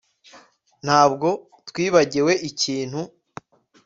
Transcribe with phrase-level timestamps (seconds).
[0.85, 1.27] Ntabwo
[1.69, 2.99] twibagiwe ikintu